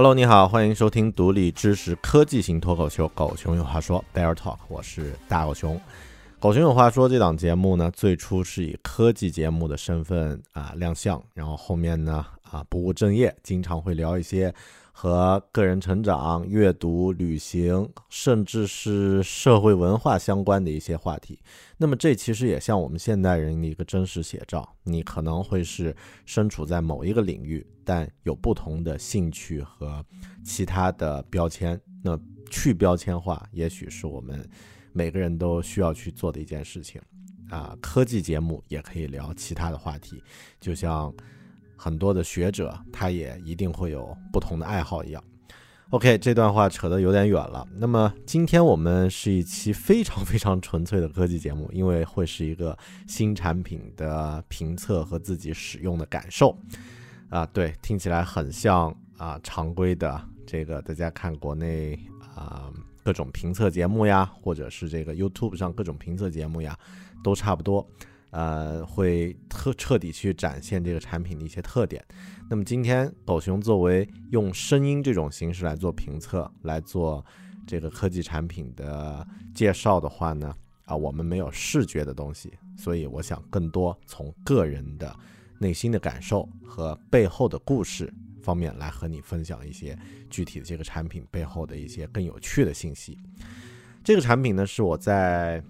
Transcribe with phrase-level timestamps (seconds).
[0.00, 5.76] Hello，你好，欢迎收听独立知识科技型脱口秀《狗熊有话说》Bear Talk，我是大狗熊。
[6.40, 14.52] 《狗熊有话说》这档节目呢，最初是以科技节目的身份啊亮相，然后后面呢啊不务正业，经常会聊一些。
[14.90, 21.38] 和个人成长、阅读、旅行，甚至是社会文化相关的一些话题。
[21.78, 24.76] 那么，这其实也像我们现代人的一个真实写照。
[24.82, 30.04] 你可能会是身处在某一个领域，但有不同的兴趣和
[30.44, 31.80] 其他的标签。
[32.02, 32.18] 那
[32.50, 34.46] 去标签化，也许是我们
[34.92, 37.00] 每个人都需要去做的一件事情。
[37.48, 40.22] 啊，科技节目也可以聊其他的话题，
[40.60, 41.12] 就像。
[41.82, 45.24] 很多的学者，他也一定会有不同的爱好一样。
[45.88, 47.66] OK，这段话扯得有点远了。
[47.74, 52.76] 那么今天我们是一期非常非常纯粹的科技节目，因为会是一个
[53.08, 56.54] 新产品的评测和自己使用的感受。
[57.30, 61.98] 啊，对，听起来很像啊常规的这个大家看国内
[62.34, 62.70] 啊
[63.04, 66.78] 各种评测节目呀，或者是这个 YouTube 上各种评测节目呀，
[67.22, 67.86] 都差不多。
[68.30, 72.00] 呃，会特彻底去展现这个产品的一些特点。
[72.48, 77.24] 那么今天狗熊作为用声音这种形式来做评测，来做
[77.66, 85.12] 这个科技产品的介绍的话呢，啊，我们没有视觉的东西，所以我想更多从个人的
[85.58, 93.18] 内心的感受和背后的故事方面来和你分享一些具体的这个产品背后的一些更有趣的信息。
[94.02, 95.62] 这个产品呢，是我在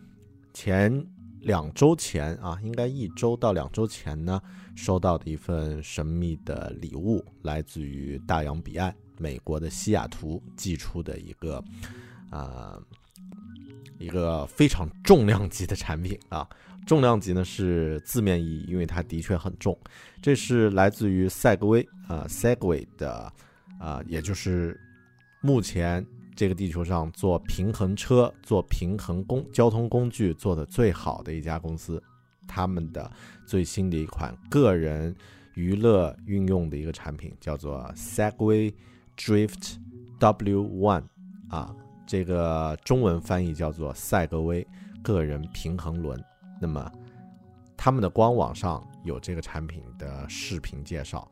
[0.55, 1.07] 前。
[1.45, 4.39] 两周前啊，应该一周到两周前呢，
[4.77, 11.65] 收到的一份神秘的礼物，来自于大洋彼岸美国的西雅图寄出的一个，
[12.29, 12.79] 啊，
[13.99, 16.47] 一个非常重量级的产品啊。
[16.87, 19.79] 重量级呢是字面意义，因为它的确很重。
[20.23, 23.33] 这是来自于赛格威啊，Segway 的
[23.79, 24.79] 啊，也就是
[25.41, 26.07] 目前。
[26.37, 32.03] 这个地球上做平衡车、做平衡工交通工具做的最好的一家公司，
[32.49, 33.11] 他们的
[33.45, 35.15] 最新的一款个人
[35.53, 38.73] 娱乐运用的一个产品叫做 Segway
[39.19, 39.75] Drift
[40.19, 41.05] W One
[41.51, 41.77] 啊，
[42.07, 44.67] 这个中文翻译叫做赛格威
[45.03, 46.19] 个人平衡轮。
[46.61, 46.93] 那么
[47.77, 51.27] 他们的官网上有这个产品的视频介绍，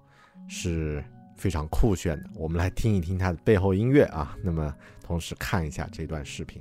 [0.48, 1.04] 是。
[1.38, 6.60] 非常酷炫的，我们来听一听它的背后音乐啊，那么同时看一下这段视频。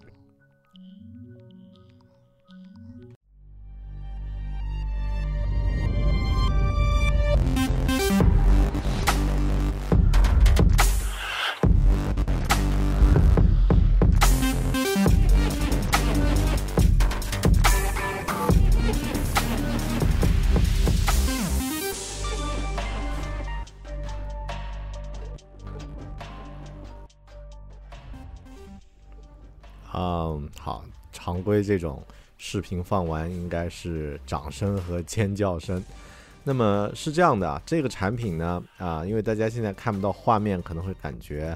[32.50, 35.84] 视频放完应该是掌声和尖叫声。
[36.46, 41.54] 那么是这样的啊，这个产品呢，啊，因为大家现在看不到画面，可能会感觉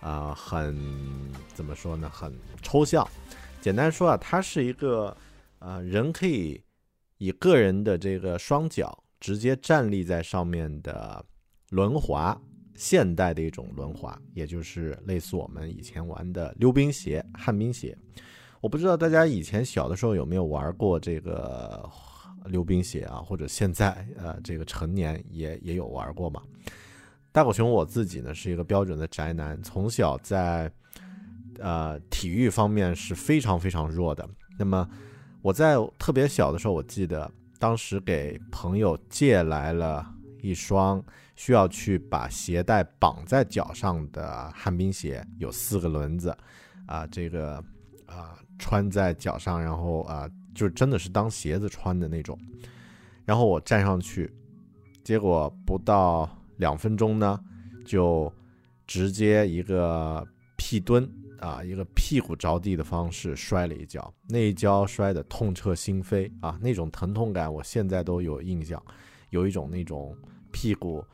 [0.00, 0.78] 啊很
[1.54, 3.08] 怎么说呢，很抽象。
[3.62, 5.16] 简单说啊，它是一个
[5.60, 6.62] 呃人可以
[7.16, 11.24] 以个人的这个双脚直接站立在上面的
[11.70, 12.38] 轮滑。
[12.76, 17.96] 现代的一种轮滑，也就是类似我们以前玩的溜冰鞋、旱冰鞋。
[18.64, 21.86] 我不知道大家以前小的时候有没有玩过这个
[22.46, 26.40] 溜冰鞋啊，或者现在呃这个成年也也有玩过嘛？
[27.30, 30.72] 大狗熊我自己呢是一个标准的宅男，从小在
[31.58, 34.26] 呃体育方面是非常非常弱的。
[34.58, 34.88] 那么
[35.42, 40.10] 我在特别小的时候，我记得当时给朋友借来了
[40.40, 41.04] 一双。
[41.36, 46.34] 需要去把鞋带绑在脚上的旱冰鞋有四个轮子，
[46.86, 47.56] 啊，这个
[48.06, 52.38] 啊穿在脚上，然后啊，就真的是当鞋子穿的那种。
[53.24, 54.32] 然后我站上去，
[55.02, 57.40] 结果不到两分钟呢，
[57.84, 58.32] 就
[58.86, 61.08] 直接一个屁蹲
[61.40, 64.12] 啊，一个屁股着地的方式摔了一跤。
[64.28, 68.82] 那一跤摔得痛彻心扉啊，那种疼痛感我现在都有印象，
[69.30, 70.16] 有一种那种
[70.52, 71.04] 屁股。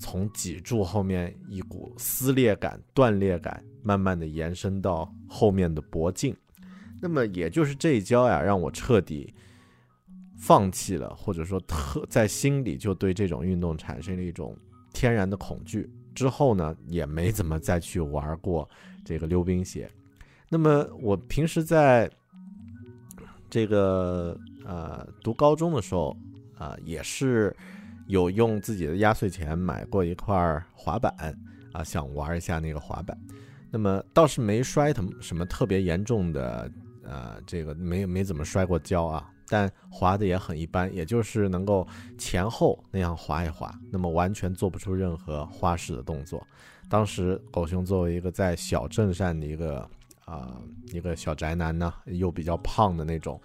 [0.00, 6.32] 从脊柱后面一股撕裂感、断裂感，慢慢的延伸到后面的脖颈。
[7.00, 9.32] 那么也就是这一跤呀，让我彻底
[10.36, 14.56] 放弃了，或者说特在心里就对这种运动产生了一种
[14.92, 15.90] 天然的恐惧。
[16.14, 18.68] 之后呢，也没怎么再去玩过
[19.04, 19.90] 这个溜冰鞋。
[20.48, 22.10] 那么我平时在
[23.48, 26.16] 这个呃读高中的时候
[26.56, 27.54] 啊，也是。
[28.08, 31.14] 有用自己的压岁钱买过一块滑板
[31.72, 33.14] 啊，想玩一下那个滑板，
[33.70, 36.72] 那么倒是没摔什么什么特别严重的，
[37.08, 41.86] 呃，这个没没怎么摔过跤啊，但滑的也很一般，也就是能够
[42.18, 46.46] 前后那样滑一滑，那么完全做不出任何花式的动作。
[46.88, 49.88] 当时狗熊作为一个在小镇上的一个
[50.26, 50.60] 啊
[50.92, 53.40] 一个小宅男呢，又比较胖的那种。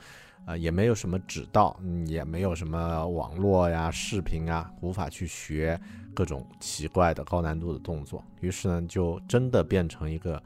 [0.45, 5.79] 啊，也没有什么指导，也没有什么网络呀、视频啊，无法去学
[6.13, 8.21] 各种奇怪的高难度的动作。
[8.41, 10.43] 于是呢，就真的变成一个，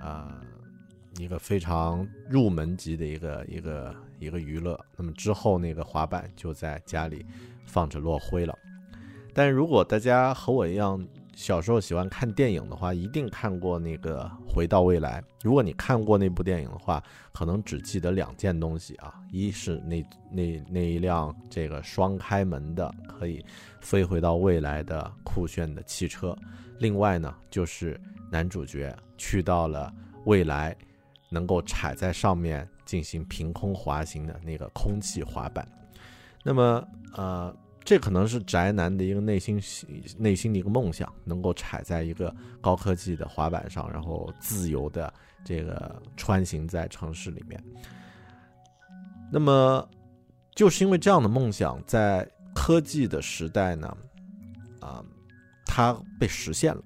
[0.00, 0.40] 呃，
[1.18, 4.78] 一个非常入门级的一个一个一个娱乐。
[4.96, 7.24] 那么之后，那个滑板就在家里
[7.64, 8.56] 放着落灰了。
[9.32, 15.20] 但如果大家和我一样，小时候喜欢看电影的话，一定看过那个《回到未来》。
[15.42, 17.02] 如果你看过那部电影的话，
[17.32, 20.00] 可能只记得两件东西啊，一是那
[20.30, 23.44] 那那一辆这个双开门的可以
[23.80, 26.36] 飞回到未来的酷炫的汽车，
[26.78, 28.00] 另外呢就是
[28.30, 29.92] 男主角去到了
[30.26, 30.76] 未来，
[31.34, 35.68] 能够踩在上面进行凭空滑行的那个空气滑板。
[36.42, 37.54] 那么呃。
[37.86, 39.62] 这可能是宅男的一个内心
[40.16, 45.12] 内心的一个梦想，能够踩在一个高科技的滑板上，然后自由的
[45.44, 47.62] 这个穿行在城市里面。
[49.30, 49.86] 那么，
[50.54, 53.94] 就是因为这样的梦想，在科技的时代呢，
[54.80, 55.04] 啊，
[55.66, 56.82] 它被实现了，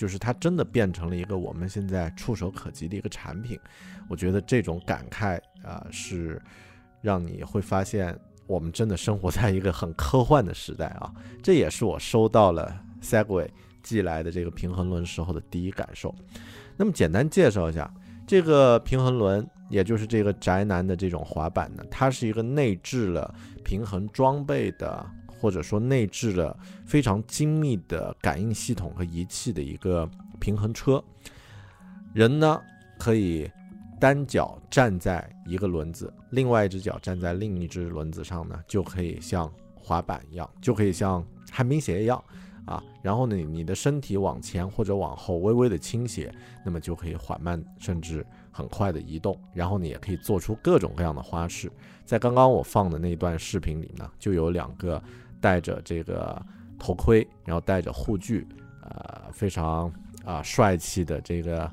[0.00, 3.60] 就是它真的变成了一个我们现在触手可及的一个产品。
[4.08, 6.40] 我觉得这种感慨啊，是
[7.02, 8.18] 让你会发现。
[8.46, 11.14] 我们真的生活在一个很科幻的时代啊！
[11.40, 13.48] 这也是我收到了 Segway
[13.80, 16.12] 寄来的这个平衡轮时候的第一感受。
[16.76, 17.88] 那么简单介绍一下
[18.26, 23.32] 这个平衡轮，也就是这个宅男的这种滑板呢，它是一个内置了
[23.64, 25.08] 平衡装备的，
[25.40, 30.08] 或者说内置了非常精密的感应系统和仪器的一个
[30.38, 31.02] 平衡车。
[32.12, 32.60] 人呢
[32.98, 33.50] 可以。
[34.00, 41.22] 单脚站在一个轮子，另外一只脚站在另一只轮子上呢，就可以像滑板一样，就可以像
[41.52, 42.24] 旱冰鞋一样
[42.64, 42.82] 啊。
[43.02, 46.34] 然后呢，你的身体往前或者往后微微的倾斜，
[46.64, 49.38] 那么就可以缓慢甚至很快的移动。
[49.52, 51.70] 然后你也可以做出各种各样的花式。
[52.06, 55.02] 在刚刚我放的那段视频里呢，就有两个
[55.40, 56.40] 戴着这个
[56.78, 58.46] 头盔，然后戴着护具，
[58.82, 59.92] 呃，非常
[60.24, 61.70] 啊帅气的这个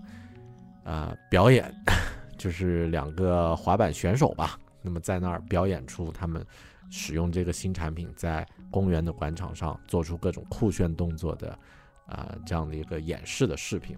[0.84, 1.74] 啊表演。
[2.38, 6.45] 就是两个滑板选手吧，那么在那儿表演出他们
[6.88, 11.57] 使用这个新产品在公园的广场上做出各种酷炫动作的
[12.06, 13.97] 啊这样的一个演示的视频。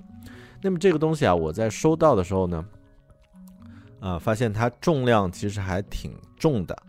[0.62, 2.66] 那么这个东西啊，我在收到的时候呢，
[4.00, 6.82] 啊发现它重量其实还挺重的，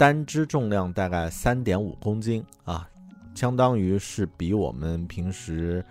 [0.00, 2.88] 单只重量大概三点五公斤啊，
[3.34, 5.84] 相当于是比我们平时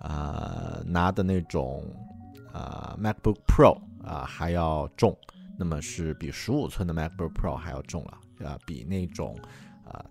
[0.00, 1.82] 啊拿的那种
[2.52, 3.80] 啊 MacBook Pro。
[4.06, 5.16] 啊，还要重，
[5.56, 9.34] 那么是比十五寸的 MacBook Pro 还要重了啊，比那种
[9.82, 10.04] 啊，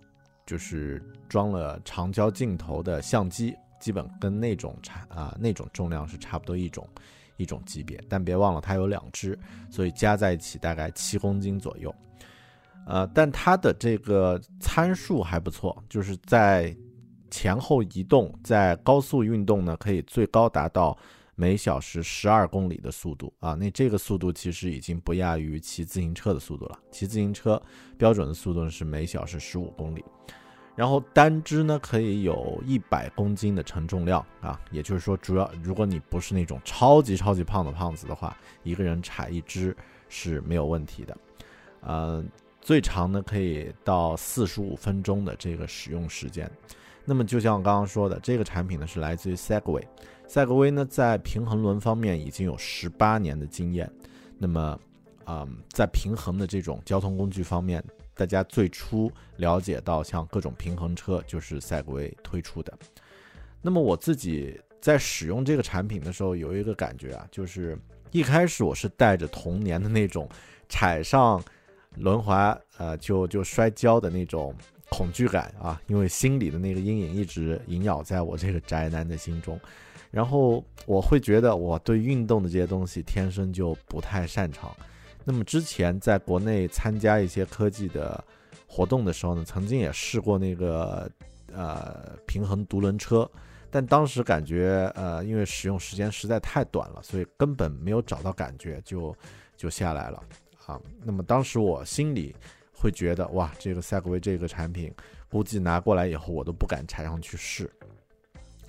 [0.44, 6.84] 就是装了长焦镜头的相机，基本跟那种差啊那种重量是差不多一种
[7.36, 8.02] 一种级别。
[8.08, 9.38] 但别忘了它有两只，
[9.70, 11.94] 所以加在一起大概七公斤左右。
[12.86, 16.76] 呃，但它的这个参数还不错，就是在
[17.30, 20.96] 前后移动，在高速运动呢，可以最高达到。
[21.36, 26.78] 每小时十二公里的速度啊，那这个速度其实已经不亚于骑自行车的速度了。
[26.92, 27.60] 骑自行车
[27.98, 30.04] 标准的速度是每小时十五公里，
[30.76, 39.76] 然后单只呢可以有一百公斤的承重量啊，也就是说，主要如果你不是那种超级超级胖的胖子的话，一个人踩一只
[40.08, 41.16] 是没有问题的。
[41.80, 42.24] 呃，
[42.64, 46.50] 最长呢可以到四十五分钟的这个使用时间。
[47.04, 49.84] 那么就像我刚刚说的，这个产品呢是来自于 Segway。
[50.26, 53.92] 赛格威呢，在平衡轮方面已经有十八年的经验。
[54.38, 54.80] 那么，
[55.26, 62.72] 嗯，在平衡的这种交通工具方面，大家最初了解到像各种平衡车就是赛格威推出的。
[63.60, 67.78] 那么我自己在使用这个产品的时候，有一个感觉啊，就是
[68.10, 70.26] 一开始我是带着童年的那种
[70.70, 71.42] 踩上
[71.96, 74.54] 轮滑呃就就摔跤的那种
[74.90, 79.58] 恐惧感啊，因为心里的那个阴影一直萦绕在我这个宅男的心中。
[80.10, 84.72] 然后我会觉得我对运动的这些东西天生就不太擅长。
[85.24, 88.22] 那么之前在国内参加一些科技的
[88.68, 91.10] 活动的时候呢，曾经也试过那个
[91.52, 93.28] 呃平衡独轮车，
[93.70, 99.16] 但当时感觉呃因为使用时间实在太短了，所以根本没有找到感觉，就
[99.56, 100.22] 就下来了
[100.66, 100.80] 啊。
[101.02, 102.34] 那么当时我心里
[102.72, 104.92] 会觉得哇，这个赛格威这个产品
[105.28, 107.70] 估计拿过来以后我都不敢踩上去试。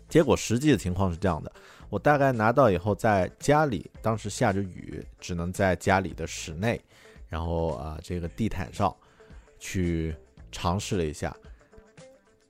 [0.07, 1.51] 结果实际的情况是这样的，
[1.89, 6.79] 我大概拿到以后，在家里，当时下着雨，只能在家里的室内，
[7.27, 8.95] 然后啊，这个地毯上，
[9.57, 10.15] 去
[10.51, 11.35] 尝试了一下，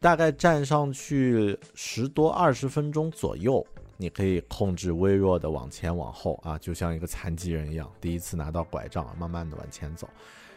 [0.01, 3.65] 大概站上去十多二十分钟左右，
[3.97, 10.09] 你可以控制微弱的往前往后啊，就像一个残疾人一样，第一次拿到拐杖，慢慢的往前走，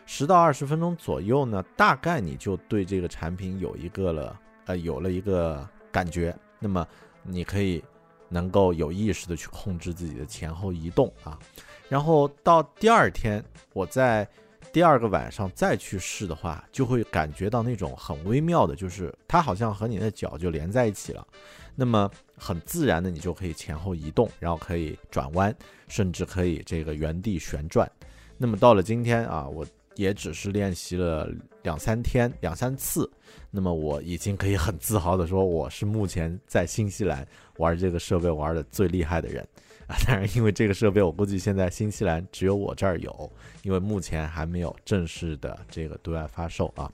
[0.06, 6.34] 十到二十分钟左右呢，大概你就对这个产品有一个了，呃，有了一个感觉。
[6.58, 6.86] 那么
[7.22, 7.84] 你可以
[8.28, 11.38] 能够有意识的去控制自己的前后移动啊，
[11.88, 13.42] 然后到第二天
[13.72, 14.28] 我在
[14.72, 21.26] 第二个晚上再去试的话，就会感觉到那种很微妙的，就是它好像和你的脚就连在一起了，
[21.74, 25.54] 那么很自然的你就可以前后移动，然后可以转弯，
[25.88, 27.90] 甚至可以这个原地旋转。
[28.36, 29.66] 那么到了今天啊，我。
[29.98, 31.28] 也只是练习了
[31.64, 33.10] 两三天、两三次，
[33.50, 37.26] 那么我已经可以很自豪的说，我是目前在新西兰
[37.56, 39.44] 玩这个设备玩的最厉害的人
[39.88, 39.96] 啊！
[40.06, 43.32] 当然，因为这个设备我估计现在新西兰只有我这儿有，
[43.64, 46.88] 因为目前还没有正式的这个对外发售啊，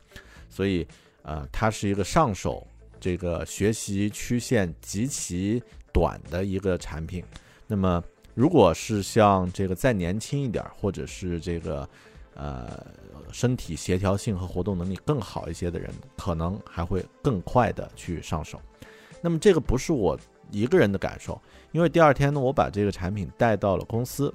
[0.48, 0.88] 所以
[1.20, 2.66] 呃，它是一个上手、
[3.04, 7.23] 这个学习曲线极其短的一个产品。
[7.66, 8.02] 那么，
[8.34, 11.87] 如果是像这个再年轻一点，或者是这个。
[12.37, 12.84] 呃，
[13.30, 18.61] 身体协调性和活动能力更好一些的人，可能还会更快的去上手。
[19.23, 20.18] 那么这个不是我
[20.50, 24.34] 一个人的感受，因为第二天呢，我把这个产品带到了公司，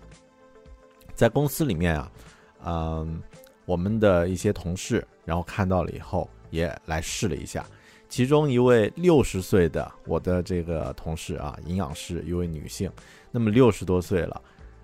[1.13, 2.11] 在公司里面啊，
[2.63, 3.21] 嗯，
[3.65, 7.65] 我们的一些同事，然后看到了以后也来试了一下。
[8.09, 12.91] 其中一位六十岁的我的这个同事啊，营养师，一位女性，
[13.31, 14.41] 那么六十多岁了。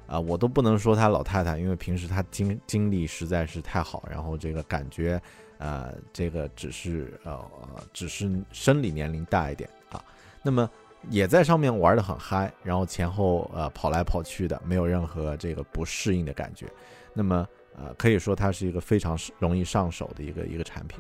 [0.07, 5.19] 啊，我都不能说她老太太，因为平时她精精力实在是太好，然后这个感觉，
[5.57, 7.43] 呃，这个只是呃，
[7.91, 9.99] 只是生理年龄大一点啊。
[10.43, 10.69] 那么
[11.09, 16.67] 也在上面玩的很嗨，然后前后呃跑来跑去的，没有任何这个不适应的感觉。
[17.11, 20.99] 那么呃，可以说它是一个非常容易上手的一个一个产品。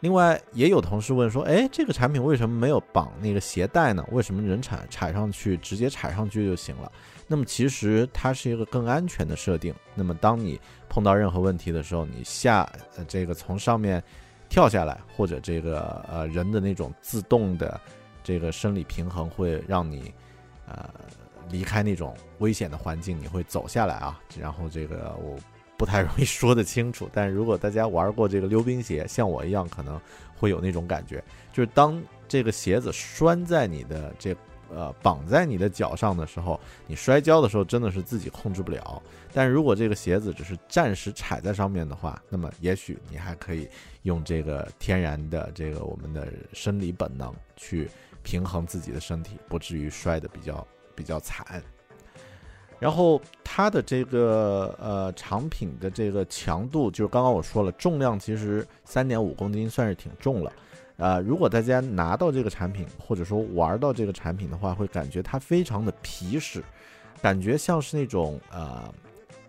[0.00, 4.04] 另外也有同事问说，哎，这个产品为什么没有绑那个鞋带呢？
[4.12, 6.90] 为什么人踩踩上去直接踩上去就行了？
[7.26, 9.74] 那么其实它是一个更安全的设定。
[9.94, 14.02] 那么当你碰到任何问题的时候，你下呃这个从上面
[14.48, 17.78] 跳下来，或者这个呃人的那种自动的
[18.24, 20.12] 这个生理平衡会让你
[20.66, 20.88] 呃
[21.50, 24.18] 离开那种危险的环境，你会走下来啊。
[24.38, 25.38] 然后这个我
[25.80, 29.98] 不太容易说得清楚， 但如果大家玩过这个溜冰鞋，像我一样可能
[30.36, 34.36] 会有那种感觉，就是当这个鞋子拴在你的这。
[34.72, 39.02] 呃，绑在你的脚上的时候，你摔跤的时候真的是自己控制不了。
[39.32, 43.68] 但如果这个鞋子只是暂时踩在上面的话，那么也许你还可以
[44.02, 47.90] 用这个天然的这个我们的生理本能去
[48.22, 51.60] 平衡自己的身体，不至于摔得比较比较惨。
[52.80, 60.52] 然后它的这个呃产品的这个强度，就是刚刚我说了，重量其实三点五公斤算是挺重了。
[60.96, 66.64] 呃，如果大家拿到这个产品，或者说玩到这个产品的话，会感觉它非常的皮实，
[67.22, 68.92] 感觉像是那种呃，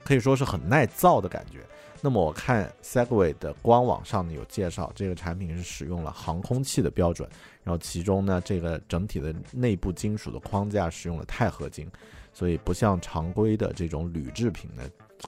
[0.03, 1.59] 可以说是很耐造的感觉。
[2.03, 7.29] 那么我看 Segway 的官网上呢有介绍，这个产品是使用了航空器的标准，
[7.63, 11.87] 然后其中呢这个整体的内部金属的框架使用了钛合金，
[12.33, 14.83] 所以不像常规的这种铝制品呢，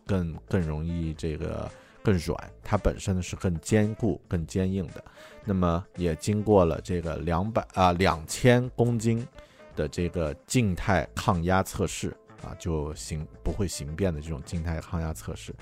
[0.05, 1.69] 更更容易这个。
[2.05, 5.01] 更软，它本身呢是更坚固、更坚硬的。
[5.45, 9.25] 那么也经过了这个两百啊两千公斤
[9.73, 12.09] 的这个静态抗压测试
[12.41, 15.55] 啊，就形不会形变的这种静态抗压测试。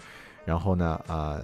[0.44, 1.40] 然后呢，啊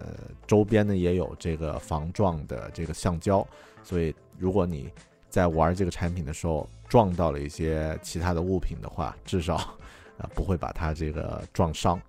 [0.47, 3.47] 周边呢也有这个防撞的这个橡胶，
[3.83, 4.91] 所以如果你
[5.29, 11.99] 在玩这个产品的时候撞到了一些其他的物品的话，至少啊 不会把它这个撞伤。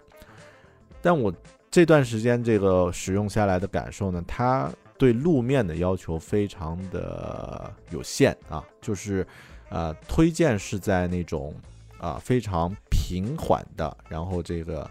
[1.00, 1.32] 但我
[1.70, 9.26] 这段时间这个使用下来的感受呢，它对路面的要求非常的有限啊，就是
[9.68, 11.54] 呃，推荐是在那种
[11.98, 14.90] 啊非常平缓的，然后这个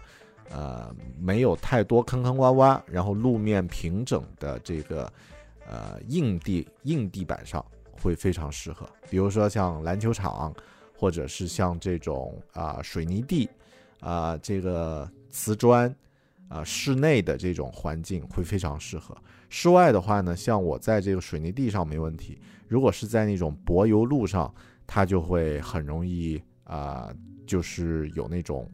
[0.50, 5.12] 呃没有太多坑坑洼洼，然后路面平整的这个
[5.68, 7.62] 呃硬地硬地板上
[8.02, 10.54] 会非常适合，比如说像篮球场，
[10.96, 13.48] 或者是像这种啊水泥地
[14.00, 15.94] 啊这个瓷砖。
[16.50, 19.14] 啊，室内的这种环境会非常适合。
[19.50, 22.40] 室外的话呢，像我在这个水泥地上没问题。
[22.66, 24.50] 如果是在那种柏油路上，
[24.86, 27.14] 它就会很容易啊，
[27.46, 28.66] 就是有那种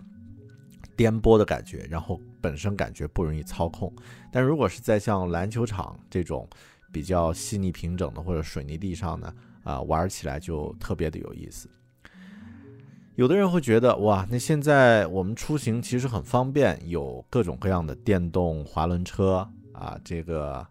[0.95, 3.93] 颠簸的感觉，然后本身感觉不容易操控。
[4.31, 6.49] 但如果是在像篮球场这种
[6.95, 9.35] 比较细腻平整的或者水泥地上呢，
[9.65, 11.69] 啊，玩起来就特别的有意思。
[13.17, 20.65] 有的人会觉得哇，那现在我们出行其实很方便，有各种各样的电动滑轮车啊，这个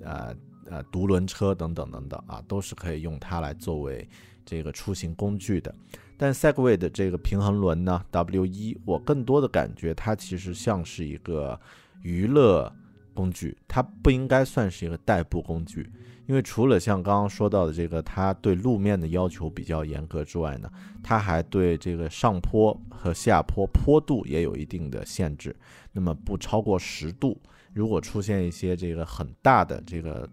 [0.00, 0.34] 呃
[0.70, 4.08] 呃独轮车等等等等啊，都是可以用它来作为
[4.46, 5.74] 这个出行工具的。
[6.16, 11.60] 但 Segway 的这个平衡轮呢，W 一，我更多的感觉它其实像是一个
[12.02, 12.72] 娱乐
[13.14, 15.90] 工具，它不应该算是一个代步工具。
[16.26, 20.70] 因为除了像刚刚说到的这个，它对路面的要求比较严格之外呢，
[21.02, 25.54] 它还对这个上坡和下坡坡度也有一定的限制。
[25.92, 27.38] 那么不超过十度，
[27.74, 30.28] 如果出现一些这个很大的这个，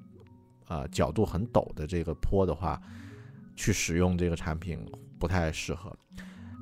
[0.69, 2.81] 呃角度很陡的这个坡的话，
[3.57, 4.79] 去使用这个产品
[5.19, 5.93] 不太适合。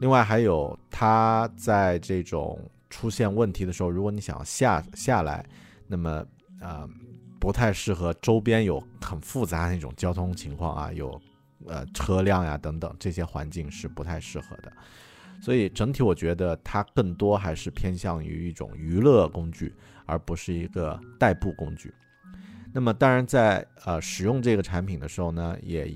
[0.02, 2.60] 另外还有它在这种
[2.90, 5.46] 出现问题的时候，如果你想下下来，
[5.90, 6.26] 那么
[6.62, 6.88] 啊。
[7.42, 11.18] 不太适合周边有很复杂那种交通情况啊，有
[11.66, 14.70] 呃车辆呀等等这些环境是不太适合的，
[15.42, 19.74] 所以整体我觉得它更多还是偏向于一种娱乐工具，
[20.06, 21.94] 而不是一个代步工具。
[22.74, 25.90] 那么当然在呃使用这个产品的时候呢，也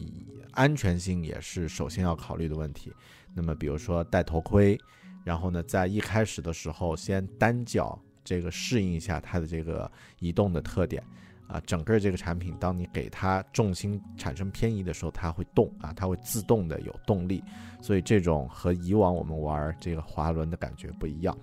[0.51, 2.89] 安全性也是首先要考虑的问题。
[3.33, 4.79] 那么比如说戴头盔，
[5.25, 11.03] 然后呢在一开始的时候先单脚这个适应一下它的这个移动的特点。
[11.45, 17.43] 啊，整个这个产品，当你给它重心产生偏移的时候，它会动啊，它会自动的有动力，
[17.81, 21.37] 所以这种和以往我们玩这个滑轮的感觉不一样。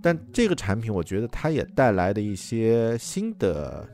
[0.00, 3.88] 但这个产品，我觉得它也带来的一些新的，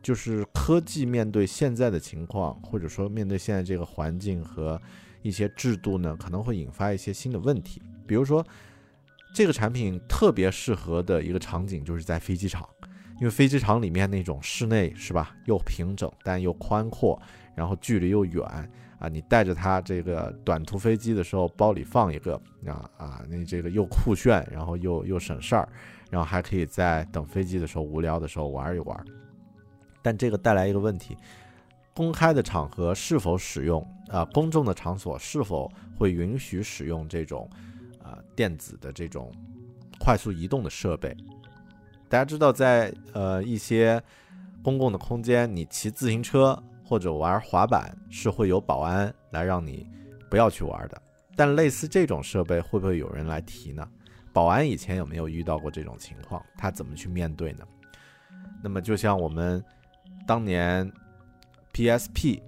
[0.00, 4.80] 就是科技面对现在的情况，或者说面对现在这个环境和
[5.22, 7.82] 一些制度呢，可能会引发一些新的问题。
[8.06, 8.46] 比如说，
[9.32, 12.68] 这个产品特别适合的一个场景就是在飞机场。
[13.18, 17.20] 因为飞机场里面那种室内是吧，又平整但又宽阔，
[17.54, 18.42] 然后距离又远
[18.98, 25.68] 啊，你带着它这个短途飞机的时候，包里放一个啊啊，那这个又酷炫，然后又又省事儿，
[26.10, 29.04] 然后还可以在等飞机的时候无聊的时候玩一玩。
[30.00, 31.14] 但这个带来一个问题，
[31.92, 34.24] 公开的场合是否使用啊？
[34.32, 37.46] 公众的场所是否会允许使用这种
[38.34, 39.32] 电子的这种
[39.98, 41.16] 快速移动的设备？
[42.08, 44.02] 大家知道，在呃一些
[44.62, 49.86] 公共的空间，你骑自行车或者玩滑板是会有保安来让你
[50.28, 51.00] 不要去玩的。
[51.36, 53.88] 但类似这种设备，会不会有人来提呢？
[54.32, 56.44] 保安以前有没有遇到过这种情况？
[56.56, 57.64] 他怎么去面对呢？
[58.62, 59.64] 那么就像我们
[60.26, 60.90] 当年
[61.72, 62.42] PSP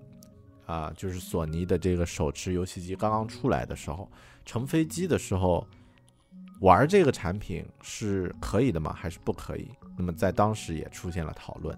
[0.67, 4.11] 啊，就是索尼的这个手持游戏机刚刚出来的时候，
[4.45, 5.67] 乘飞机的时候。
[6.61, 8.93] 玩这个产品是可以的吗？
[8.93, 9.69] 还是不可以？
[9.97, 11.77] 那么在当时也出现了讨论，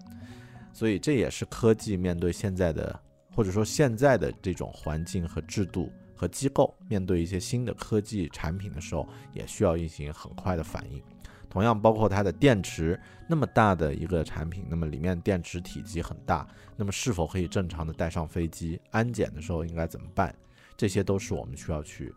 [0.71, 2.99] 所以这也是科技面对现在的，
[3.35, 11.01] 或者说现在的这种环境和制度和机构，面对一些新的科技产品的时候，也需要进行很快的反应。
[11.49, 18.79] 同样，包括它的电池那么大的一个产品，那么里面电池体积很大，那么是否可以正常的带上飞机？
[18.91, 20.35] 安检的时候应该怎么办？
[20.77, 22.13] 这些都是我们需要去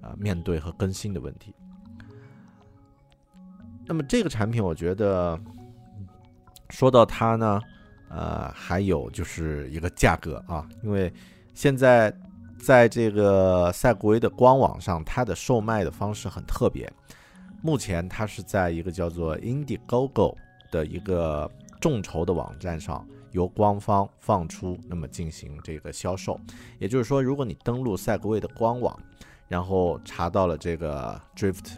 [0.00, 1.54] 啊面对和更新的问题。
[3.86, 5.38] 那么这个产品，我觉得
[6.70, 7.60] 说到它呢，
[8.08, 11.12] 呃，还有就是一个价格啊，因为
[11.52, 12.10] 现在
[12.58, 16.90] 在这个赛格威的官网上，它的售卖的方式很特别。
[17.60, 20.34] 目前它是在一个叫做 Indiegogo
[20.70, 26.40] 的一个众筹的网站上，由官方放出，那么进行这个销售。
[26.78, 28.98] 也就是说，如果你登录赛格威的官网，
[29.54, 31.76] 然后查到了这个 Drift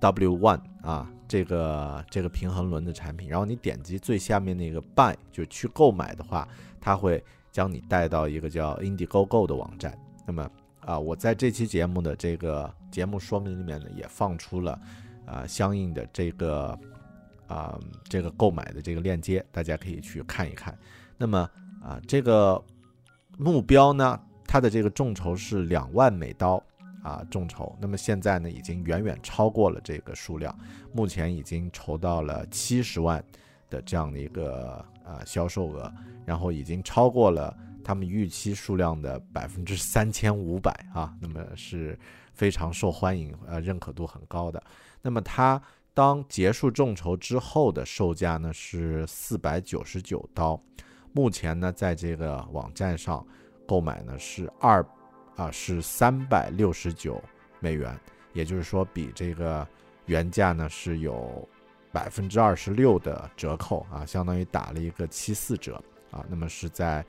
[0.00, 1.10] W One 啊。
[1.30, 6.48] 这个这个平衡轮的产品，然后你点击最下面那个 buy 就去购买的话，
[6.80, 9.96] 它会将你带到一个叫 Indiegogo 的网站。
[10.26, 14.76] 那么啊，我在这期节目的这个节目说明里面呢，也放出了
[15.24, 16.76] 啊相应的这个
[17.46, 20.76] 啊这个购买的这个链接，大家可以去看一看。
[21.16, 21.48] 那么
[21.80, 22.60] 啊这个
[23.38, 26.60] 目标呢，它的这个众筹是两万美刀
[27.02, 30.56] 啊众筹，那么现在呢已经远远超过了这个数量，
[30.92, 33.24] 目前已经筹到了七十万
[33.68, 35.92] 的这样的一个啊销售额，
[36.24, 37.56] 然后已经超过了。
[37.82, 41.98] 他们预期数量的百分之三千五百啊，那么是
[42.34, 44.62] 非常受欢迎，呃，认可度很高的。
[45.00, 45.60] 那么它
[45.94, 50.62] 当结束众筹之后的售价呢是四百九十九刀，
[51.12, 53.26] 目前呢在这个网站上
[53.66, 54.86] 购买呢是二
[55.40, 57.22] 啊是三百六十九
[57.60, 57.98] 美元，
[58.32, 59.66] 也就是说比这个
[60.06, 61.48] 原价呢是有
[61.90, 67.04] 百分之二十六的折扣啊，相当于打了一个七四折啊，那么是在。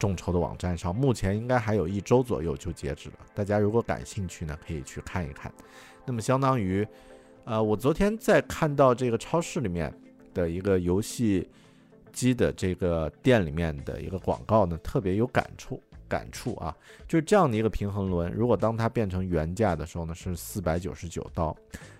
[0.00, 3.16] 众筹的网站上，目前应该还有一周左右就截止了。
[3.34, 5.52] 大家如果感兴趣呢，可以去看一看。
[6.06, 6.88] 那么相当于，
[7.44, 9.94] 呃，我昨天在看到这个超市里面
[10.32, 11.46] 的一个游戏
[12.14, 15.78] 机的这个店里面的一个广告呢，特别有感触。
[16.10, 16.76] 感触啊，
[17.08, 21.56] 就是这样的一个平衡轮，如果当它变成原价的时候呢，是四百九十九刀。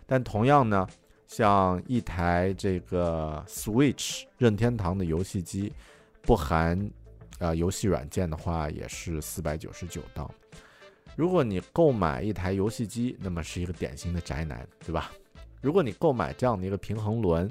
[0.07, 0.87] 但同样呢，
[1.27, 5.73] 像一台这个 Switch 任天堂的游戏机，
[6.20, 6.90] 不含。
[7.38, 10.31] 呃，游戏软件的话也是四百九十九刀。
[11.16, 15.11] 如果你购买一台游戏机，那么是一个典型的宅男，对吧？
[15.62, 17.51] 如果你购买这样的一个平衡轮，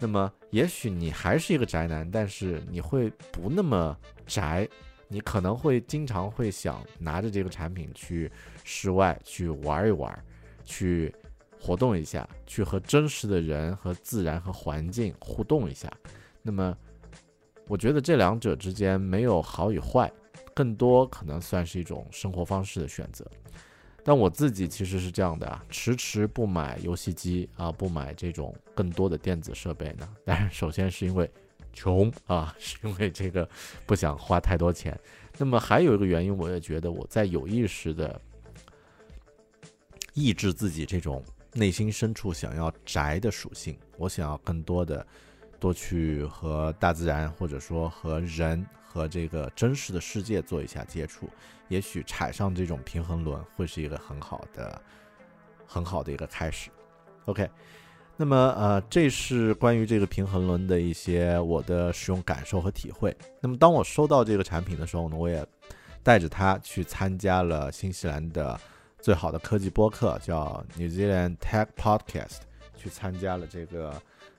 [0.00, 3.94] 那么也许你还是一个宅男，但是你会不那么
[4.26, 4.66] 宅，
[5.08, 8.30] 你可能会经常会想拿着这个产品去
[8.64, 10.24] 室外去玩一玩，
[10.64, 11.14] 去
[11.60, 15.90] 活动一下，去和真实的人和自然和环境互动一下。
[16.42, 16.76] 那么。
[17.68, 20.08] 我觉得这两者之间没有好与坏，
[20.54, 23.28] 更多可能算是一种生活方式的选择。
[24.04, 30.08] 但我自己其实是这样的啊，迟迟不买游戏机啊，不买这种更多的电子设备呢。
[30.24, 31.28] 当然，首先是因为
[31.76, 33.48] 穷啊， 是因为这个
[33.86, 34.98] 不想花太多钱。
[35.38, 38.20] 那么还有一个原因，我也觉得我在有意识的
[40.14, 45.06] 抑制自己这种内心深处想要宅的属性，我想要更多的。
[45.58, 51.30] 多去和大自然，或者说和人和这个真实的世界做一下接触，
[51.68, 54.82] 也许踩上这种平衡轮会是一个很好的、
[55.66, 56.68] 很好的一个开始。
[57.24, 57.48] OK，
[58.16, 63.14] 那么呃，这是关于这个平衡轮的一些我的使用感受和体会。
[63.40, 65.44] 那么当我收到这个产品的时候呢，我也
[66.02, 68.58] 带着它去参加了新西兰的
[69.00, 72.38] 最好的科技播客，叫 New Zealand Tech Podcast，
[72.76, 73.94] 去参加了这个。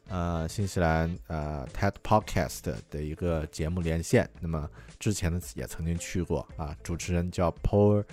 [0.09, 4.65] 呃，新西兰呃 TED Podcast 的一个节目连线，那么
[4.97, 8.05] 之前呢也曾经去过啊，主持人叫 Paul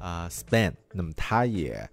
[0.00, 1.88] 啊 Span，那么他也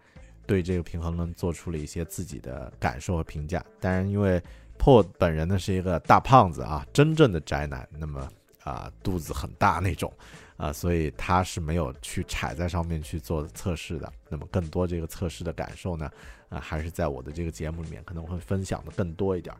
[0.45, 3.63] 对这个平衡轮做出了一些自己的感受和评价。
[3.79, 4.41] 当然，因为
[4.77, 8.27] Paul 本人呢是一个大胖子啊，真正的宅男，那么
[8.63, 10.11] 啊肚子很大那种。
[10.57, 14.09] 啊，所以他是没有去踩在上面去做测试的。
[14.29, 16.09] 那么更多这个测试的感受呢，
[16.47, 19.53] 啊，还是在我的这个节目里面可能会分享的更多一点。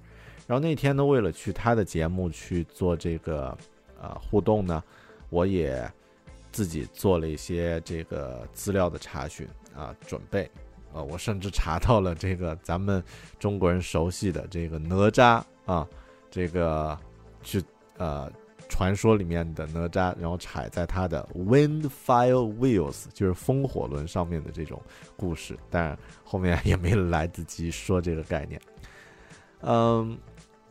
[0.48, 3.58] 然后那天呢，为了去他的节目去做这个
[4.02, 4.82] 呃互动呢，
[5.30, 5.86] 我也
[6.54, 9.46] 自己做了一些这个资料的查询
[9.76, 10.50] 啊准备。
[10.96, 13.04] 呃，我甚至查到了这个咱们
[13.38, 15.88] 中国人熟悉的这个哪吒啊，
[16.32, 16.98] 这个
[17.44, 17.62] 去
[17.98, 18.32] 呃。
[18.68, 24.82] 传说里面的哪吒，然后踩在他的 wind fire wheels，就是风火轮上面的这种
[25.16, 28.60] 故事，但后面也没来得及说这个概念。
[29.62, 30.18] 嗯，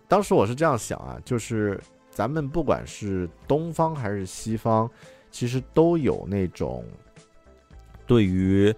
[0.09, 4.91] 当时我是这样想啊，就是咱们不管是东方还是西方，
[5.31, 6.85] 其实都有那种
[8.09, 8.75] 对于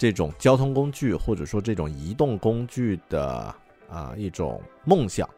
[0.00, 3.54] 这种交通工具或者说这种移动工具的
[3.86, 5.28] 啊一种梦想，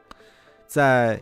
[0.68, 1.20] 在。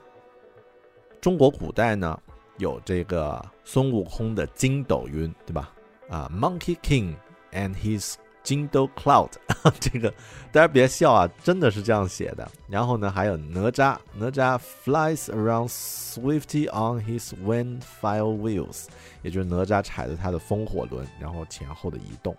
[1.22, 2.18] 中国古代呢，
[2.56, 5.70] 有这个孙悟空的筋斗云，对吧？
[6.08, 7.14] 啊，Monkey King
[7.52, 9.28] and his 筋斗 Cloud，
[9.78, 10.10] 这个
[10.50, 12.50] 大家别笑啊，真的是这样写的。
[12.66, 18.86] 然后呢，还有哪吒，哪吒 flies around swiftly on his wind fire wheels，
[19.20, 22.34] 也就是哪吒踩着他的风火轮，然后前后的移动。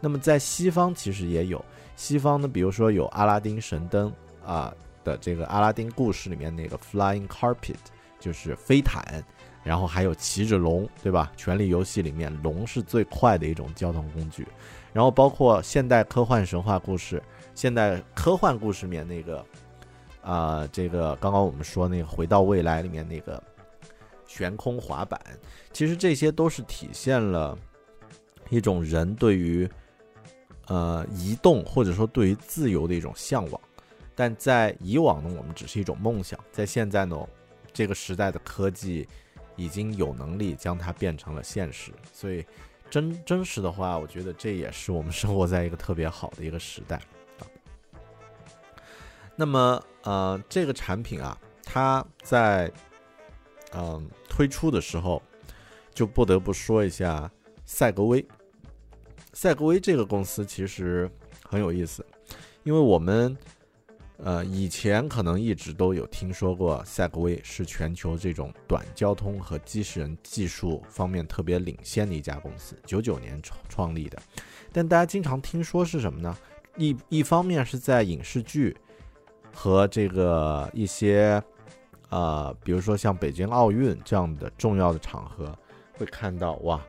[0.00, 1.64] 那么在西方其实也有，
[1.96, 4.12] 西方呢，比如说有阿拉丁神灯
[4.44, 7.76] 啊的这个阿拉丁故事里面那个 Flying Carpet。
[8.20, 9.22] 就是飞毯，
[9.62, 11.30] 然后还有骑着龙，对吧？
[11.36, 14.44] 权力游戏里面龙是最快的一种交通工具，
[14.92, 17.22] 然后包括现代科幻神话故事、
[17.54, 19.46] 现代科幻故事里面那个，
[20.20, 23.40] 啊，这个刚刚我们说那个《回到未来》里面那个
[24.26, 25.20] 悬空滑板，
[25.72, 27.56] 其实这些都是体现了
[28.50, 29.70] 一种人对于
[30.68, 33.60] 呃移动或者说对于自由的一种向往。
[34.14, 37.16] 但在以往呢，我们只是一种梦想；在现在呢，
[37.72, 39.06] 这个时代的科技
[39.54, 41.92] 已经有能力将它变成了现实。
[42.12, 42.44] 所以，
[42.90, 46.96] 真真实的话，我觉得这也是我们生活在一个特别好的一个时代
[47.38, 47.46] 啊。
[49.36, 52.68] 那么，呃，这个产品啊，它在
[53.72, 55.22] 嗯推出的时候，
[55.94, 57.30] 就不得不说一下
[57.64, 58.26] 赛格威。
[59.32, 61.10] 赛格威这个公司其实
[61.42, 62.04] 很有意思，
[62.64, 63.36] 因为我们。
[64.20, 74.20] 呃，以前可能一直都有听说过赛格威是全球这种短交通和机器人技术方面特别领先的一家公司，九九年创创立的。
[74.72, 76.36] 但大家经常听说是什么呢？
[76.76, 78.76] 一一方面是在影视剧
[79.54, 81.40] 和这个一些
[82.08, 85.56] 呃，比如说像北京奥运这样的重要的场合，
[85.92, 86.84] 会看到哇，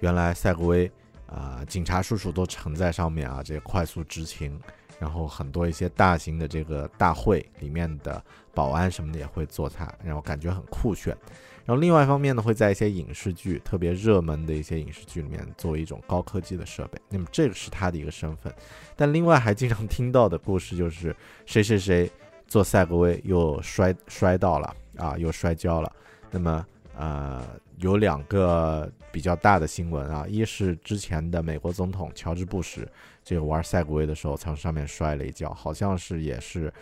[0.00, 0.92] 原来赛格威
[1.28, 4.58] 啊，警察叔叔都乘在上面啊，这快速执勤。
[4.98, 8.20] 然后很多一些大型的这个大会里面的
[8.52, 11.16] 保安什么的也会做它，然后感觉很酷炫。
[11.64, 17.00] 然后另外一方面呢，会在一些影视剧特别热门的一些影视剧里面作为一种高科技的设备。
[17.08, 18.52] 那么这个是他的一个身份。
[18.96, 21.14] 但另外还经常听到的故事就是
[21.46, 22.10] 谁谁谁
[22.48, 25.92] 做赛格威又摔摔到了啊，又摔跤了。
[26.32, 26.66] 那么
[26.98, 27.42] 呃
[27.78, 32.86] 有两个比较大的新闻啊，一是之前的美国总统乔治布什。
[33.24, 36.72] 这个玩赛格威的时候，从上面摔了一跤，好像是也是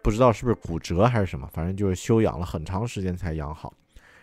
[0.00, 3.74] 不知道是不是骨折还是什么，反正就是休养了很长时间才养好。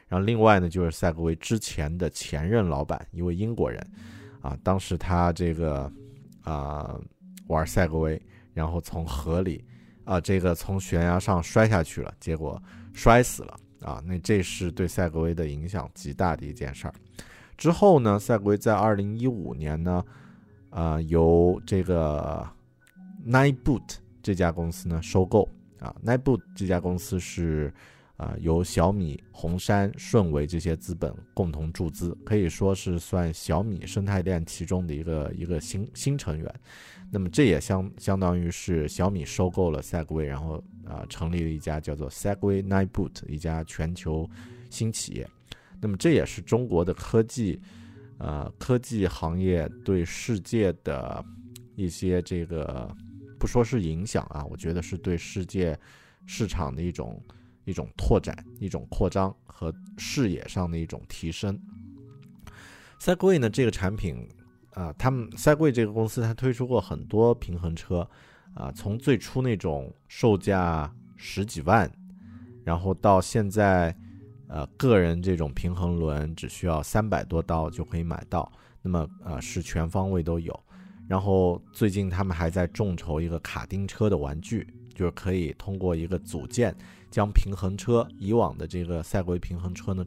[0.08, 3.86] 然后另外呢，就是赛格威之前的前任老板，一位英国人，
[4.42, 5.92] 啊，当时他这个
[6.44, 6.98] 啊
[7.48, 8.22] 玩赛格威，
[8.54, 9.66] 然后从河里
[10.06, 12.62] 啊这个从悬崖上摔下去了，结果
[12.94, 14.04] 摔死了啊。
[14.06, 16.94] 那这是对赛格威的影响极大的一件事儿。
[17.56, 20.04] 之后呢，赛格威在二零一五年呢。
[20.72, 22.46] 啊，由这个
[23.26, 25.48] Nineboot 这家公司呢收购
[25.80, 27.74] 啊，Nineboot 这家公司是
[28.18, 36.54] 啊由小米、红杉、顺为这些资本共同注资，可以说是算小米生态链其中的一个一个新新成员。
[37.16, 44.30] 那么这也相相当于是小米收购了 Segway，然后啊成立了一家叫做 Segway Nineboot 一家全球
[44.70, 45.26] 新企业。
[45.80, 47.62] 那么这也是中国的科技。
[48.18, 51.24] 呃，科技行业对世界的
[51.76, 52.94] 一些这个，
[53.40, 55.78] 不说是影响啊，我觉得是对世界
[56.26, 57.22] 市场的一种
[57.64, 61.58] 一种拓展、一种扩张和视野上的一种提升。
[63.02, 64.28] Segway 呢，这个产品
[64.76, 68.08] 啊，他们 Segway 这个公司它推出过很多平衡车
[68.54, 71.92] 啊，从最初那种售价十几万，
[72.64, 73.96] 然后到现在。
[74.48, 78.50] 呃，个人这种平衡轮只需要三百多刀就可以买到，
[78.84, 80.58] 那么呃是全方位都有。
[81.08, 86.74] 然后最近他们还在众筹一个卡丁车的玩具，就是可以通过一个组件
[87.10, 90.06] 将平衡车以往的这个赛格威平衡车呢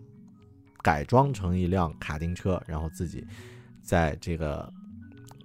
[0.83, 3.27] 改装成一辆卡丁车，然后自己
[3.89, 4.71] 在这个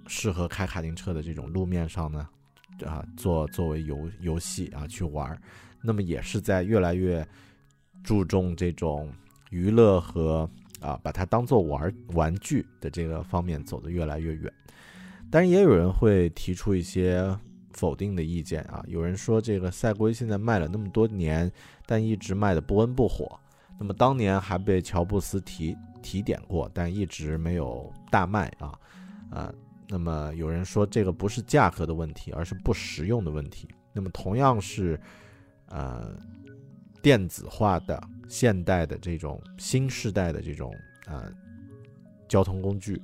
[0.08, 2.28] 适合开卡丁车的这种路面上呢
[2.86, 5.42] 啊做作为游游戏啊去玩。
[5.82, 7.26] 那么也是在越来越。
[8.06, 9.10] 注重这种
[9.50, 10.50] 娱乐和
[10.82, 14.52] 啊，把它当做玩玩具的这个方面走得越来越远，
[15.32, 17.34] 当然也有人会提出一些
[17.72, 18.84] 否定的意见啊。
[18.90, 21.50] 有人说这个赛龟现在卖了那么多年，
[21.86, 23.40] 但一直卖的不温不火。
[23.80, 28.78] 那么当年还被乔布斯提提点过，但一直没有大卖啊
[29.32, 29.54] 啊。
[29.90, 33.68] 那么有人说这个不是价格的问题，而是不实用的问题。
[33.92, 35.00] 那么同样是
[35.68, 36.16] 呃。
[37.04, 40.74] 电子化的现代的这种新时代的这种
[41.06, 41.30] 啊
[42.30, 42.98] 交通工具，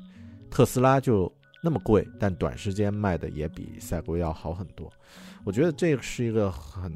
[0.50, 1.30] 特斯拉就
[1.62, 4.89] 那么贵，但短时间卖的也比赛格要好很多。
[5.43, 6.93] 我觉得这是一个很，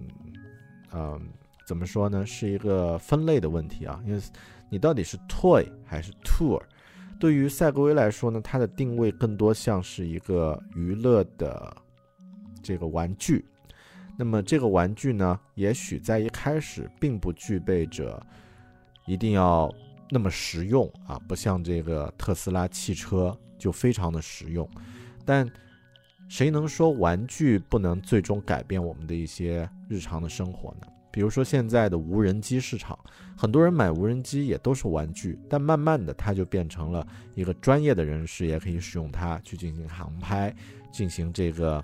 [0.93, 1.21] 嗯，
[1.67, 2.26] 怎么说呢？
[2.26, 4.02] 是一个分类的问题啊。
[4.06, 4.21] 因为
[4.69, 6.62] 你到底是 toy 还是 tour？
[7.19, 11.76] 对于赛格威来说呢，它的定位更多像是一个娱乐的
[12.62, 13.45] 这个玩具。
[14.17, 18.21] 那么这个玩具呢，也许在一开始并不具备着
[19.08, 19.73] 一定要
[20.10, 24.69] 那么实用啊，不像这个特斯拉汽车就非常的实用。
[25.26, 25.49] 但
[26.30, 30.88] 谁能说玩具不能最终改变我们的一些日常的生活呢？
[31.13, 32.99] 比如说现在的无人机市场，
[33.38, 40.54] 很多人买无人机也都是玩具，但慢慢的它就变成了一个专业的人士也可以使用它去进行航拍，
[40.91, 41.82] 进行这个。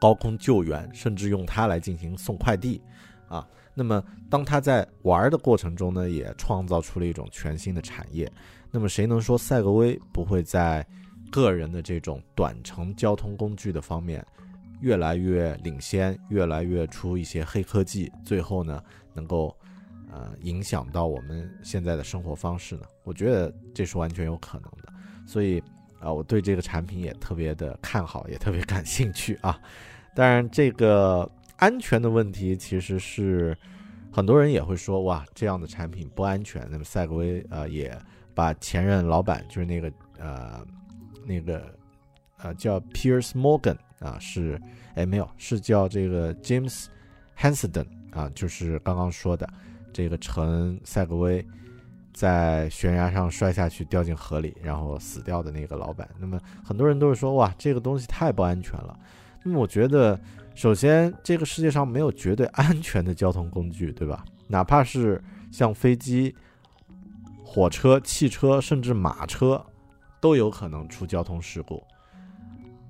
[0.00, 2.82] 高空救援，甚至用它来进行送快递，
[3.28, 8.28] 啊，那么当他在玩的过程中呢，也创造出了一种全新的产业。
[8.72, 10.84] 那么谁能说赛格威不会在
[11.30, 14.26] 个人的这种短程交通工具的方面
[14.82, 18.82] 越来越领先，越来越出一些黑科技，最后呢
[19.14, 19.56] 能够
[20.10, 22.82] 呃影响到我们现在的生活方式呢？
[23.04, 24.92] 我觉得这是完全有可能的。
[25.24, 25.62] 所以
[26.00, 29.58] 啊，我对这个产品也特别的看好，也特别感兴趣啊。
[30.14, 33.56] 当然，这个安全的问题其实是
[34.10, 36.66] 很多人也会说，哇，这样的产品不安全。
[36.68, 37.96] 那么赛格威呃也
[38.34, 40.66] 把前任老板就是那个呃
[41.24, 41.72] 那个
[42.38, 44.60] 呃叫 Piers Morgan 啊，是
[44.94, 46.86] 哎没有是叫这个 James
[47.38, 49.48] Hansden 啊，就是刚刚说的
[49.92, 51.44] 这个乘赛格威
[52.12, 56.08] 在悬崖上摔下去掉进河里，然后死掉的那个老板。
[56.18, 58.98] 那么很多人都是说，哇，这个东西太不安全了。
[59.42, 60.20] 那么我觉得，
[60.54, 64.24] 首先这个世界上没有绝对安全的交通工具，对吧？
[64.46, 66.34] 哪怕是像飞机、
[67.42, 69.64] 火车、汽车，甚至马车，
[70.20, 71.82] 都有可能出交通事故。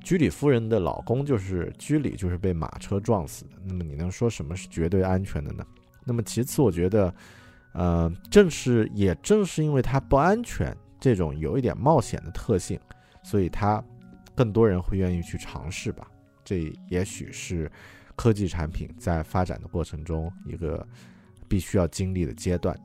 [0.03, 3.53] 居里夫人的老公就是居里，就是被马车撞死的。
[3.65, 5.65] 那么你能说什么是绝对安全的呢？
[6.05, 7.15] 那么其次，我觉得，
[7.73, 12.79] 呃，正是也正是因为它不安全，这种有一点冒险的特性，
[13.23, 13.83] 所以它
[14.35, 16.07] 更多人会愿意去尝试吧。
[16.45, 17.71] 这也许是
[18.17, 20.85] 科技产品在发展的过程中一个
[21.49, 22.77] 必须要经历的阶段。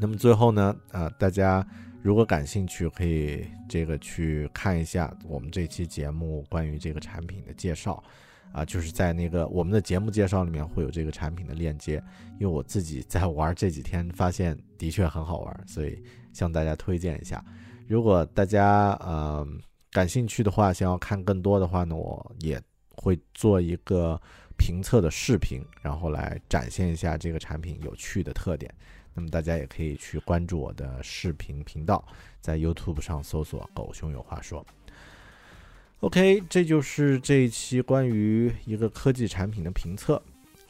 [0.00, 1.66] 那么最后呢，呃，大家
[2.02, 8.02] 如果感兴趣，可以这个去看一下我们这期节目关于这个产品的介绍，
[8.52, 12.02] 啊，就是在那个我们的节目介绍里面会有这个产品的链接。
[12.38, 17.44] 因为我自己在玩这几天，发现的确很好玩，所以向大家推荐一下。
[17.86, 19.46] 如果大家呃。
[19.90, 22.60] 感兴趣的话，想要看更多的话呢，我也
[22.94, 24.20] 会做一个
[24.58, 28.72] 评测的视频，然后来展现一下这个产品有趣的特点。
[29.18, 32.04] 那么大家也可以去关注我的视频频道，
[32.40, 34.64] 在 YouTube 上搜索“狗熊有话说”。
[35.98, 40.22] OK，这就是这一期关于一个科技产品的评测。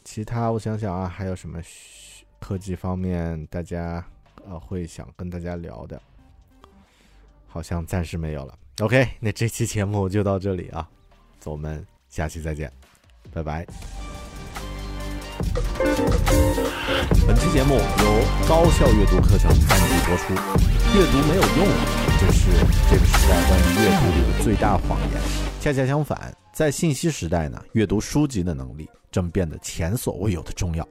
[0.03, 1.61] 其他我想想啊，还有什么
[2.39, 4.03] 科技方面大家
[4.47, 6.01] 呃会想跟大家聊的？
[7.47, 8.57] 好像暂时没有了。
[8.79, 10.89] OK，那这期节目就到这里啊，
[11.45, 12.73] 我们下期再见，
[13.31, 14.08] 拜拜。
[17.27, 20.33] 本期节目由高效阅读课程赞助播出。
[20.95, 21.67] 阅读没有用，
[22.19, 22.49] 这是
[22.89, 25.21] 这个时代关于阅读的最大谎言。
[25.59, 30.87] 恰恰相反，在信息时代呢，阅读书籍的能力正变得前所未有的重要。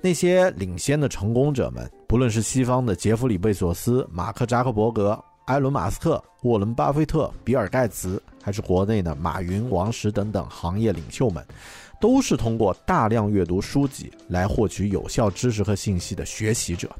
[0.00, 5.18] 那些领先的成功者们，不论是西方的杰弗里·贝索斯、马克·扎克伯格。
[5.46, 11.44] 埃伦·马斯克、沃伦·巴菲特、比尔·盖茨，还是国内的马云、王石等等行业领袖们，
[12.02, 16.90] 都是通过大量阅读书籍来获取有效知识和信息的学习者。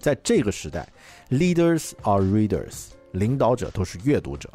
[0.00, 0.92] 在这个时代
[1.30, 4.50] ，leaders are readers，领导者都是阅读者。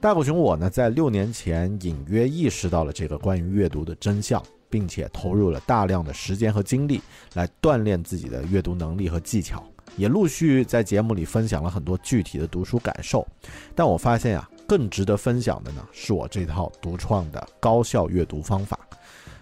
[0.00, 7.00] 大狗熊我呢，在六年前隐约意识到了这个关于阅读的真相，并且投入了大量的时间和精力
[7.34, 9.60] 来锻炼自己的阅读能力和技巧。
[9.96, 13.26] 也陆续在节目里分享了很多具体的读书感受，
[13.74, 18.78] 但我发现啊，更值得分享的呢，是我这套独创的高效阅读方法。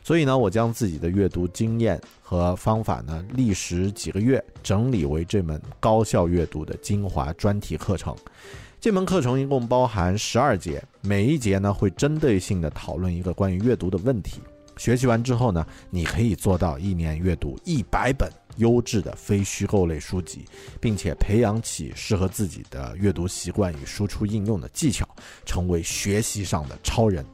[0.05, 8.15] 所以呢，我将自己的阅读经验和方法呢，历时几个月整理为这门高效阅读的精华专题课程。
[8.79, 14.43] 这门课程一共包含十二节，每一节呢会针对性的讨论一个关于阅读的问题。
[14.77, 20.45] 学习完之后呢，你可以做到一年阅读一百本优质的非虚构类书籍，
[20.81, 25.09] 并且培养起适合自己的阅读习惯与输出应用的技巧，
[25.47, 27.25] 成为学习上的超人。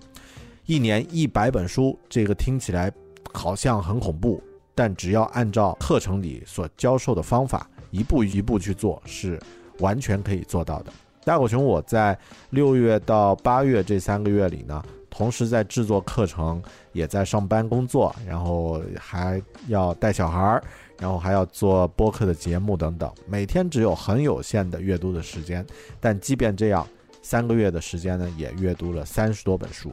[0.70, 2.92] 一年一百本书，这个听起来
[3.32, 4.40] 好像很恐怖，
[4.72, 9.36] 但只要按照课程里所教授的方法，一步一步去做，是
[9.80, 10.92] 完全可以做到的。
[11.24, 12.16] 大狗熊，我在
[12.50, 14.80] 六月到八月这三个月里呢。
[15.10, 20.62] 同时在制作课程，也在上班工作，然后还要带小孩儿，
[21.00, 25.66] 然后还要做播客的节目等等，每天只有很有限的阅读的时间。
[25.98, 26.86] 但即便这样，
[27.22, 29.92] 三个月的时间呢，也阅读了三十多本书。